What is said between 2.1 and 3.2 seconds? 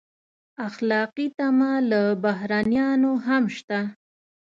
بهرنیانو